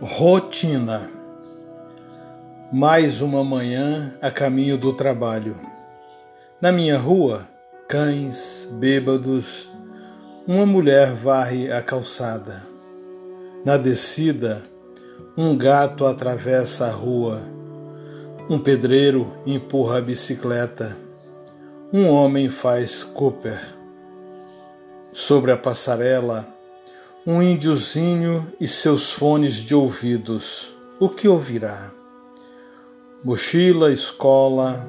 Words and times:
Rotina. 0.00 1.10
Mais 2.72 3.20
uma 3.20 3.42
manhã 3.42 4.16
a 4.22 4.30
caminho 4.30 4.78
do 4.78 4.92
trabalho. 4.92 5.56
Na 6.60 6.70
minha 6.70 6.96
rua, 6.96 7.48
cães, 7.88 8.68
bêbados, 8.74 9.68
uma 10.46 10.64
mulher 10.64 11.14
varre 11.14 11.72
a 11.72 11.82
calçada. 11.82 12.62
Na 13.64 13.76
descida, 13.76 14.62
um 15.36 15.58
gato 15.58 16.06
atravessa 16.06 16.86
a 16.86 16.92
rua. 16.92 17.40
Um 18.48 18.56
pedreiro 18.56 19.34
empurra 19.44 19.98
a 19.98 20.00
bicicleta. 20.00 20.96
Um 21.92 22.08
homem 22.08 22.48
faz 22.50 23.02
Cooper. 23.02 23.60
Sobre 25.10 25.50
a 25.50 25.56
passarela, 25.56 26.56
um 27.26 27.42
índiozinho 27.42 28.46
e 28.60 28.66
seus 28.66 29.10
fones 29.10 29.54
de 29.56 29.74
ouvidos, 29.74 30.74
o 30.98 31.08
que 31.08 31.28
ouvirá? 31.28 31.92
Mochila, 33.22 33.92
escola, 33.92 34.88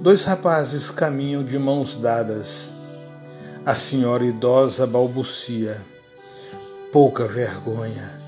dois 0.00 0.24
rapazes 0.24 0.90
caminham 0.90 1.42
de 1.42 1.58
mãos 1.58 1.96
dadas. 1.96 2.70
A 3.64 3.74
senhora 3.74 4.24
idosa 4.24 4.86
balbucia, 4.86 5.80
pouca 6.92 7.26
vergonha, 7.26 8.20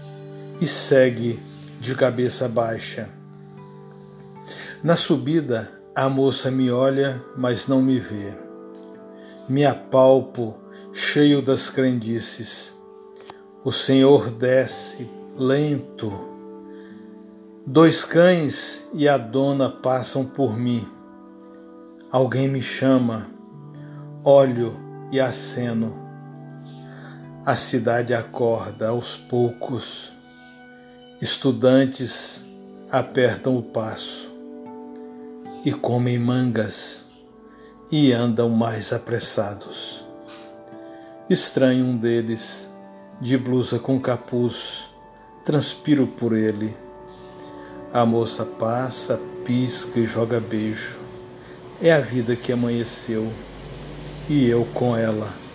e 0.61 0.67
segue 0.67 1.39
de 1.79 1.95
cabeça 1.95 2.49
baixa. 2.49 3.09
Na 4.83 4.97
subida, 4.97 5.71
a 5.95 6.09
moça 6.09 6.51
me 6.51 6.71
olha, 6.71 7.23
mas 7.37 7.69
não 7.69 7.83
me 7.83 8.01
vê. 8.01 8.35
Me 9.49 9.65
apalpo, 9.65 10.57
cheio 10.93 11.43
das 11.43 11.69
crendices 11.69 12.76
o 13.67 13.73
Senhor 13.73 14.31
desce 14.31 15.11
lento. 15.37 16.13
Dois 17.67 18.05
cães 18.05 18.87
e 18.95 19.09
a 19.09 19.19
dona 19.19 19.69
passam 19.69 20.25
por 20.25 20.57
mim. 20.57 20.87
Alguém 22.09 22.47
me 22.47 22.63
chama, 22.63 23.27
olho 24.23 24.73
e 25.11 25.19
aceno. 25.19 25.93
A 27.45 27.57
cidade 27.57 28.15
acorda 28.15 28.91
aos 28.91 29.17
poucos. 29.17 30.13
Estudantes 31.21 32.45
apertam 32.89 33.57
o 33.57 33.65
passo 33.65 34.31
e 35.65 35.73
comem 35.73 36.21
mangas 36.21 37.05
e 37.91 38.13
andam 38.13 38.49
mais 38.49 38.93
apressados. 38.93 40.05
Estranho 41.29 41.85
um 41.85 41.97
deles 41.97 42.69
de 43.21 43.39
blusa 43.39 43.79
com 43.79 43.99
capuz, 43.99 44.91
transpiro 45.45 46.07
por 46.07 46.37
ele. 46.37 46.77
A 47.93 48.05
moça 48.05 48.45
passa, 48.45 49.21
pisca 49.45 49.99
e 49.99 50.07
joga 50.07 50.41
beijo. 50.41 50.99
É 51.81 51.93
a 51.93 52.01
vida 52.01 52.37
que 52.37 52.53
amanheceu 52.53 53.33
e 54.29 54.49
eu 54.49 54.67
com 54.75 54.97
ela. 54.97 55.46